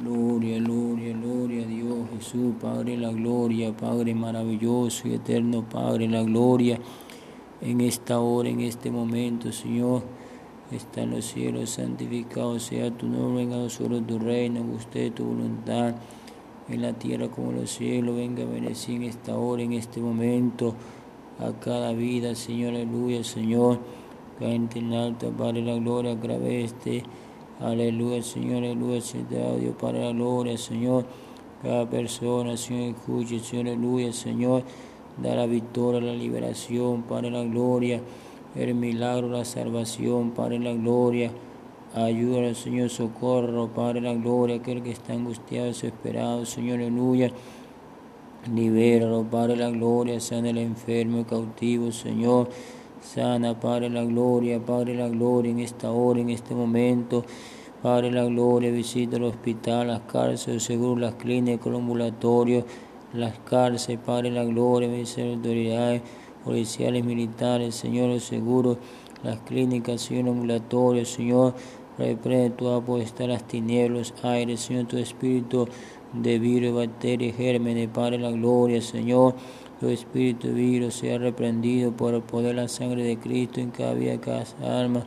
Gloria, 0.00 0.60
gloria, 0.60 1.12
gloria 1.12 1.64
a 1.64 1.66
Dios 1.66 2.08
Jesús, 2.14 2.54
Padre 2.60 2.96
la 2.96 3.10
gloria, 3.10 3.76
Padre 3.76 4.14
maravilloso 4.14 5.08
y 5.08 5.14
eterno, 5.14 5.64
Padre 5.68 6.06
la 6.06 6.22
gloria. 6.22 6.78
En 7.60 7.80
esta 7.80 8.20
hora, 8.20 8.48
en 8.48 8.60
este 8.60 8.92
momento, 8.92 9.50
Señor, 9.50 10.02
está 10.70 11.02
en 11.02 11.10
los 11.10 11.24
cielos, 11.24 11.70
santificado 11.70 12.60
sea 12.60 12.92
tu 12.92 13.08
nombre, 13.08 13.44
venga 13.44 13.56
nosotros 13.56 14.06
tu 14.06 14.20
reino, 14.20 14.60
usted 14.76 15.12
tu 15.12 15.24
voluntad, 15.24 15.96
en 16.68 16.82
la 16.82 16.92
tierra 16.92 17.28
como 17.28 17.50
en 17.50 17.62
los 17.62 17.70
cielos, 17.70 18.14
venga 18.14 18.44
a 18.44 18.46
bendecir 18.46 19.02
en 19.02 19.04
esta 19.04 19.36
hora, 19.36 19.62
en 19.62 19.72
este 19.72 20.00
momento, 20.00 20.74
a 21.40 21.58
cada 21.58 21.92
vida, 21.92 22.36
Señor, 22.36 22.74
aleluya, 22.74 23.24
Señor, 23.24 23.80
cante 24.38 24.78
en 24.78 24.92
alto, 24.92 25.32
Padre 25.32 25.62
la 25.62 25.74
gloria, 25.74 26.14
grave 26.14 26.62
este 26.62 27.02
Aleluya, 27.60 28.22
Señor, 28.22 28.58
aleluya, 28.58 29.00
Señor, 29.00 29.58
Dios 29.58 29.74
para 29.80 29.98
la 29.98 30.12
gloria, 30.12 30.56
Señor. 30.56 31.04
Cada 31.60 31.90
persona, 31.90 32.56
Señor, 32.56 32.94
escuche, 32.94 33.40
Señor, 33.40 33.66
aleluya, 33.66 34.12
Señor. 34.12 34.62
Da 35.20 35.34
la 35.34 35.46
victoria, 35.46 36.00
la 36.00 36.12
liberación, 36.12 37.02
para 37.02 37.28
la 37.30 37.42
gloria. 37.42 38.00
El 38.54 38.74
milagro, 38.76 39.28
la 39.28 39.44
salvación, 39.44 40.30
para 40.30 40.56
la 40.56 40.72
gloria. 40.72 41.32
Ayúdalo, 41.96 42.54
Señor, 42.54 42.90
socorro, 42.90 43.66
Padre, 43.74 44.02
la 44.02 44.14
gloria, 44.14 44.56
aquel 44.56 44.80
que 44.80 44.92
está 44.92 45.14
angustiado, 45.14 45.66
desesperado, 45.66 46.46
Señor, 46.46 46.78
aleluya. 46.78 47.32
Libéralo, 48.54 49.24
Padre, 49.24 49.56
la 49.56 49.70
gloria, 49.70 50.20
sana 50.20 50.50
el 50.50 50.58
enfermo, 50.58 51.26
cautivo, 51.26 51.90
Señor. 51.90 52.50
Sana, 53.00 53.58
Padre, 53.58 53.90
la 53.90 54.04
gloria, 54.04 54.58
Padre, 54.58 54.94
la 54.94 55.08
gloria 55.08 55.52
en 55.52 55.60
esta 55.60 55.90
hora, 55.92 56.20
en 56.20 56.30
este 56.30 56.54
momento. 56.54 57.24
Padre, 57.82 58.10
la 58.10 58.24
gloria, 58.24 58.70
visita 58.72 59.16
el 59.16 59.24
hospital, 59.24 59.86
las 59.86 60.00
cárceles, 60.00 60.64
seguro, 60.64 61.00
las 61.00 61.14
clínicas, 61.14 61.66
los 61.66 61.80
ambulatorios, 61.80 62.64
las 63.12 63.38
cárceles, 63.38 64.00
Padre, 64.04 64.30
la 64.32 64.44
gloria, 64.44 64.88
visita 64.88 65.28
autoridades 65.28 66.02
policiales, 66.44 67.04
militares, 67.04 67.76
Señor, 67.76 68.08
los 68.08 68.24
seguros, 68.24 68.78
las 69.22 69.38
clínicas, 69.40 70.00
Señor, 70.00 70.30
ambulatorios, 70.30 71.08
Señor, 71.08 71.54
reprende 71.98 72.50
tu 72.50 72.96
estar 72.96 73.28
las 73.28 73.44
tinieblas, 73.44 74.12
aire, 74.22 74.56
Señor, 74.56 74.86
tu 74.86 74.96
espíritu 74.96 75.68
de 76.12 76.38
virus, 76.38 76.74
bacterias, 76.74 77.36
gérmenes, 77.36 77.88
Padre, 77.88 78.18
la 78.18 78.30
gloria, 78.30 78.82
Señor, 78.82 79.34
tu 79.80 79.88
espíritu 79.88 80.52
virus 80.52 80.94
sea 80.94 81.18
reprendido 81.18 81.92
por 81.92 82.14
el 82.14 82.22
poder 82.22 82.56
de 82.56 82.62
la 82.62 82.68
sangre 82.68 83.04
de 83.04 83.16
Cristo 83.16 83.60
en 83.60 83.70
cada 83.70 83.94
vida, 83.94 84.20
cada 84.20 84.44
alma. 84.80 85.04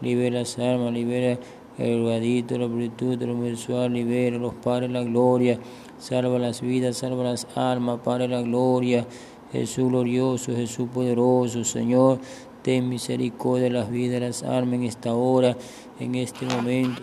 Libera 0.00 0.40
las 0.40 0.58
almas, 0.58 0.92
libera 0.92 1.38
el 1.78 2.04
gadito, 2.04 2.58
la 2.58 2.66
virtud, 2.66 3.22
lo 3.22 3.34
mensual, 3.34 3.92
libera 3.92 4.38
los 4.38 4.54
padres 4.54 4.90
la 4.90 5.02
gloria. 5.02 5.58
Salva 5.98 6.38
las 6.38 6.60
vidas, 6.60 6.98
salva 6.98 7.24
las 7.24 7.46
almas, 7.56 8.00
Padre 8.04 8.28
la 8.28 8.42
gloria. 8.42 9.06
Jesús 9.52 9.88
glorioso, 9.88 10.54
Jesús 10.54 10.88
poderoso, 10.92 11.64
Señor, 11.64 12.18
ten 12.62 12.88
misericordia 12.88 13.64
de 13.64 13.70
las 13.70 13.90
vidas, 13.90 14.20
las 14.20 14.42
almas 14.42 14.74
en 14.74 14.82
esta 14.84 15.14
hora, 15.14 15.56
en 15.98 16.14
este 16.16 16.44
momento. 16.44 17.00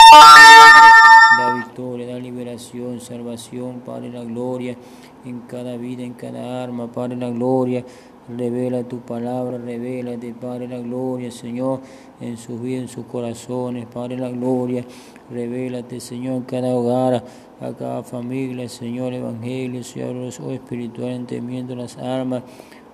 Da 1.38 1.56
victoria, 1.56 2.08
da 2.08 2.20
liberación, 2.20 3.02
salvación, 3.02 3.82
Padre 3.86 4.10
la 4.10 4.24
gloria 4.24 4.78
en 5.26 5.42
cada 5.42 5.78
vida, 5.78 6.04
en 6.04 6.14
cada 6.14 6.64
arma, 6.64 6.92
Padre 6.92 7.16
la 7.16 7.30
gloria. 7.30 7.84
Revela 8.28 8.84
tu 8.84 9.02
palabra, 9.02 9.60
de 9.60 10.36
Padre 10.42 10.68
la 10.68 10.80
gloria, 10.80 11.30
Señor, 11.30 11.82
en 12.20 12.38
sus 12.38 12.60
vidas, 12.60 12.82
en 12.82 12.88
sus 12.88 13.06
corazones, 13.06 13.86
Padre 13.86 14.18
la 14.18 14.30
gloria. 14.30 14.84
Revélate, 15.30 16.00
Señor, 16.00 16.38
en 16.38 16.44
cada 16.44 16.76
hogar, 16.76 17.24
a 17.62 17.74
cada 17.74 18.02
familia, 18.02 18.68
Señor, 18.68 19.14
Evangelio, 19.14 19.84
Señor, 19.84 20.16
oh 20.44 20.52
espiritual, 20.52 21.12
entendimiento 21.12 21.76
las 21.76 21.98
armas. 21.98 22.42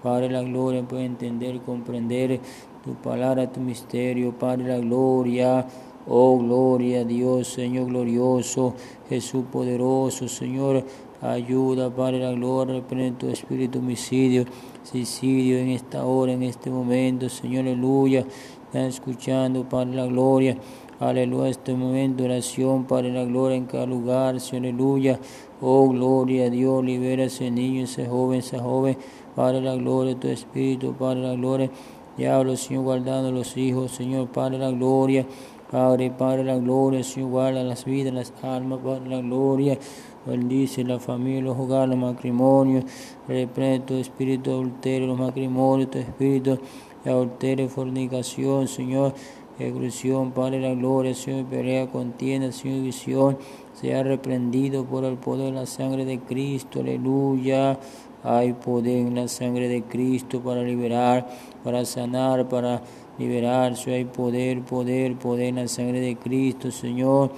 Padre 0.03 0.29
la 0.29 0.41
gloria, 0.41 0.83
puede 0.83 1.05
entender, 1.05 1.61
comprender 1.61 2.39
tu 2.83 2.95
palabra, 2.95 3.49
tu 3.49 3.61
misterio, 3.61 4.33
Padre 4.37 4.67
la 4.67 4.79
gloria. 4.79 5.65
Oh, 6.07 6.39
gloria 6.39 7.01
a 7.01 7.03
Dios, 7.03 7.47
Señor 7.47 7.85
glorioso, 7.85 8.73
Jesús 9.07 9.45
poderoso, 9.51 10.27
Señor, 10.27 10.83
Ayuda, 11.21 11.91
Padre, 11.91 12.17
la 12.17 12.31
gloria, 12.31 12.73
reprende 12.77 13.11
tu 13.11 13.27
espíritu 13.27 13.77
homicidio, 13.77 14.45
suicidio 14.83 15.59
en 15.59 15.69
esta 15.69 16.03
hora, 16.03 16.31
en 16.31 16.41
este 16.41 16.71
momento, 16.71 17.29
Señor, 17.29 17.61
aleluya. 17.61 18.25
Están 18.65 18.85
escuchando, 18.85 19.69
Padre, 19.69 19.93
la 19.93 20.07
gloria. 20.07 20.57
Aleluya, 20.99 21.49
este 21.49 21.75
momento 21.75 22.23
oración, 22.23 22.85
Padre, 22.85 23.13
la 23.13 23.23
gloria 23.23 23.55
en 23.55 23.65
cada 23.65 23.85
lugar, 23.85 24.39
Señor, 24.39 24.65
aleluya. 24.65 25.19
Oh, 25.61 25.89
gloria 25.89 26.45
a 26.45 26.49
Dios, 26.49 26.83
libera 26.83 27.25
ese 27.25 27.51
niño, 27.51 27.83
ese 27.83 28.07
joven, 28.07 28.39
esa 28.39 28.57
joven. 28.57 28.97
Padre, 29.35 29.61
la 29.61 29.75
gloria, 29.75 30.19
tu 30.19 30.27
espíritu, 30.27 30.93
Padre, 30.93 31.21
la 31.21 31.35
gloria. 31.35 31.69
Diablo, 32.17 32.57
Señor, 32.57 32.83
guardando 32.83 33.31
los 33.31 33.55
hijos, 33.57 33.91
Señor, 33.91 34.29
Padre, 34.29 34.57
la 34.57 34.71
gloria. 34.71 35.27
Padre, 35.69 36.11
Padre, 36.11 36.43
la 36.43 36.57
gloria, 36.57 37.03
Señor, 37.03 37.29
guarda 37.29 37.63
las 37.63 37.85
vidas, 37.85 38.11
las 38.11 38.33
almas, 38.43 38.79
Padre, 38.83 39.07
la 39.07 39.21
gloria. 39.21 39.77
Bendice 40.25 40.83
la 40.83 40.99
familia, 40.99 41.41
los 41.41 41.57
hogares, 41.57 41.89
los 41.89 41.97
matrimonios. 41.97 42.85
Reprende 43.27 43.79
tu 43.79 43.93
espíritu 43.95 44.51
adulterio, 44.51 45.07
los 45.07 45.19
matrimonios, 45.19 45.89
tu 45.89 45.97
espíritu 45.97 46.59
de 47.03 47.11
adulterio, 47.11 47.67
fornicación, 47.69 48.67
Señor. 48.67 49.13
Exclusión, 49.59 50.31
Padre 50.31 50.59
la 50.59 50.73
gloria, 50.73 51.13
Señor, 51.13 51.45
pelea, 51.45 51.87
contienda, 51.87 52.51
Señor, 52.51 52.83
visión. 52.83 53.37
Sea 53.73 54.03
reprendido 54.03 54.85
por 54.85 55.03
el 55.05 55.17
poder 55.17 55.53
de 55.53 55.59
la 55.59 55.65
sangre 55.65 56.05
de 56.05 56.19
Cristo. 56.19 56.81
Aleluya. 56.81 57.79
Hay 58.23 58.53
poder 58.53 58.97
en 58.97 59.15
la 59.15 59.27
sangre 59.27 59.67
de 59.67 59.81
Cristo 59.81 60.41
para 60.41 60.61
liberar, 60.61 61.27
para 61.63 61.83
sanar, 61.85 62.47
para 62.47 62.83
liberarse. 63.17 63.93
Hay 63.93 64.05
poder, 64.05 64.61
poder, 64.61 65.15
poder 65.15 65.47
en 65.47 65.55
la 65.55 65.67
sangre 65.67 65.99
de 65.99 66.15
Cristo, 66.15 66.69
Señor. 66.69 67.31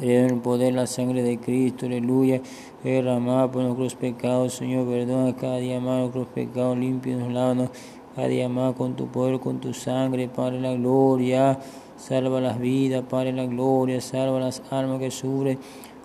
El 0.00 0.36
poder 0.36 0.72
la 0.72 0.86
sangre 0.86 1.22
de 1.22 1.38
Cristo, 1.38 1.84
aleluya. 1.84 2.40
Derramada 2.82 3.52
por 3.52 3.62
nuestros 3.62 3.94
pecados, 3.94 4.54
Señor, 4.54 4.86
perdona 4.86 5.36
cada 5.36 5.58
día 5.58 5.78
más 5.78 6.00
nuestros 6.00 6.26
pecados, 6.28 6.78
limpios, 6.78 7.30
lados, 7.30 7.68
cada 8.16 8.28
día 8.28 8.48
más 8.48 8.74
con 8.74 8.96
tu 8.96 9.08
poder, 9.08 9.38
con 9.40 9.60
tu 9.60 9.74
sangre, 9.74 10.26
Padre, 10.28 10.58
la 10.60 10.72
gloria. 10.72 11.58
Salva 11.98 12.40
las 12.40 12.58
vidas, 12.58 13.04
Padre, 13.10 13.32
la 13.32 13.44
gloria. 13.44 14.00
Salva 14.00 14.40
las 14.40 14.62
almas 14.70 15.00
que 15.00 15.10
sufren. 15.10 15.58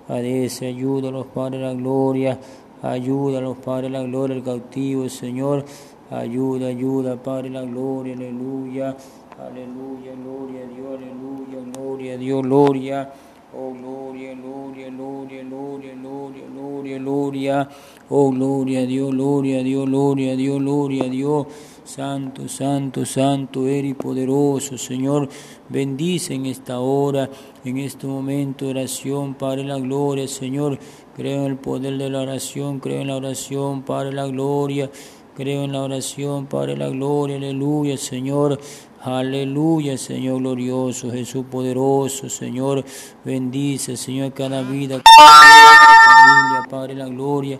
Padece, 0.05 0.73
los 0.73 1.25
Padre, 1.27 1.59
la 1.59 1.73
gloria. 1.73 2.37
Ayuda 2.81 3.37
a 3.37 3.41
los 3.41 3.57
la 3.65 4.03
gloria, 4.03 4.35
el 4.35 4.43
cautivo, 4.43 5.07
Señor. 5.07 5.63
Ayuda, 6.11 6.67
ayuda, 6.67 7.15
Padre, 7.15 7.49
la 7.49 7.61
gloria, 7.61 8.13
aleluya. 8.13 8.97
Aleluya, 9.39 10.13
gloria 10.15 10.61
a 10.61 10.67
Dios, 10.67 10.97
aleluya, 10.97 11.71
gloria 11.73 12.13
a 12.13 12.17
Dios, 12.17 12.41
gloria. 12.43 13.13
Oh, 13.57 13.71
gloria, 13.71 14.35
gloria, 14.35 14.89
gloria, 14.89 15.41
gloria, 15.43 15.93
gloria, 15.95 16.45
gloria, 16.49 16.97
gloria. 16.99 17.69
Oh, 18.09 18.29
gloria 18.29 18.85
Dios, 18.85 19.11
gloria 19.11 19.63
Dios, 19.63 19.85
gloria 19.85 20.35
Dios, 20.35 20.59
gloria 20.59 21.03
Dios. 21.05 21.47
Santo, 21.85 22.49
santo, 22.49 23.05
santo, 23.05 23.65
eres 23.65 23.95
poderoso, 23.95 24.77
Señor. 24.77 25.29
Bendice 25.69 26.33
en 26.33 26.47
esta 26.47 26.81
hora, 26.81 27.29
en 27.63 27.77
este 27.77 28.07
momento 28.07 28.65
de 28.65 28.71
oración, 28.71 29.35
Padre, 29.35 29.63
la 29.63 29.79
gloria, 29.79 30.27
Señor. 30.27 30.77
Creo 31.15 31.45
en 31.45 31.51
el 31.51 31.57
poder 31.57 31.97
de 31.97 32.09
la 32.09 32.23
oración, 32.23 32.81
creo 32.81 32.99
en 32.99 33.07
la 33.07 33.15
oración, 33.15 33.83
Padre, 33.83 34.11
la 34.11 34.27
gloria. 34.27 34.91
Creo 35.35 35.63
en 35.63 35.73
la 35.73 35.81
oración, 35.81 36.45
Padre, 36.45 36.77
la 36.77 36.89
gloria, 36.89 37.35
aleluya, 37.35 37.97
Señor. 37.97 38.57
Aleluya, 39.05 39.99
Señor 39.99 40.39
glorioso, 40.39 41.11
Jesús 41.11 41.45
poderoso, 41.45 42.27
Señor. 42.27 42.83
Bendice, 43.23 43.97
Señor, 43.97 44.33
cada 44.33 44.63
vida, 44.63 44.99
familia, 46.25 46.67
Padre, 46.69 46.95
la 46.95 47.07
gloria 47.07 47.59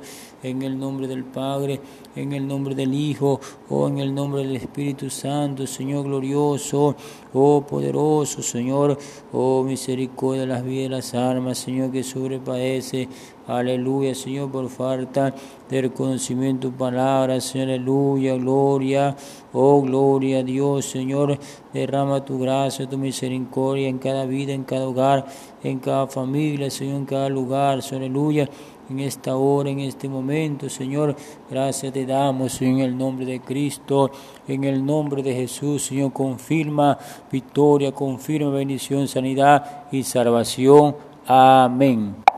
en 0.50 0.62
el 0.62 0.78
nombre 0.78 1.08
del 1.08 1.24
Padre, 1.24 1.82
en 2.16 2.34
el 2.34 2.48
nombre 2.48 2.76
del 2.76 2.94
Hijo, 2.94 3.40
oh, 3.70 3.88
en 3.88 4.00
el 4.00 4.14
nombre 4.14 4.44
del 4.44 4.56
Espíritu 4.56 5.10
Santo, 5.10 5.66
Señor 5.66 6.06
glorioso, 6.06 6.96
oh 7.34 7.62
poderoso, 7.68 8.42
Señor, 8.42 8.98
oh 9.34 9.64
misericordia 9.64 10.42
de 10.42 10.48
las 10.48 10.64
vidas 10.64 10.84
de 10.84 10.90
las 10.90 11.14
almas, 11.16 11.58
Señor, 11.58 11.92
que 11.92 12.04
sobrepadece, 12.04 13.10
aleluya, 13.48 14.14
Señor, 14.14 14.52
por 14.52 14.70
falta 14.70 15.34
de 15.70 15.82
reconocimiento 15.82 16.70
tu 16.70 16.74
palabra, 16.76 17.42
Señor, 17.42 17.70
aleluya, 17.70 18.36
gloria, 18.36 19.16
oh 19.52 19.82
gloria 19.82 20.40
a 20.40 20.44
Dios, 20.44 20.86
Señor, 20.86 21.38
derrama 21.74 22.24
tu 22.24 22.40
gracia, 22.40 22.88
tu 22.88 22.98
misericordia 22.98 23.88
en 23.88 23.98
cada 23.98 24.26
vida, 24.26 24.54
en 24.54 24.64
cada 24.64 24.88
hogar, 24.88 25.26
en 25.64 25.80
cada 25.80 26.08
familia, 26.08 26.70
Señor, 26.70 26.98
en 26.98 27.06
cada 27.06 27.30
lugar, 27.30 27.82
Señor, 27.82 28.04
aleluya 28.04 28.50
en 28.90 29.00
esta 29.00 29.36
hora, 29.36 29.70
en 29.70 29.80
este 29.80 30.08
momento, 30.08 30.70
Señor. 30.70 31.16
Gracias 31.50 31.92
te 31.92 32.06
damos 32.06 32.62
en 32.62 32.80
el 32.80 32.98
nombre 32.98 33.26
de 33.26 33.40
Cristo, 33.40 34.12
en 34.48 34.64
el 34.64 34.86
nombre 34.86 35.24
de 35.24 35.34
Jesús, 35.34 35.86
Señor. 35.86 36.14
Confirma 36.14 36.98
victoria, 37.32 37.92
confirma 37.92 38.52
bendición, 38.52 39.08
sanidad 39.08 39.86
y 39.92 40.04
salvación 40.04 40.96
Amén. 41.28 42.35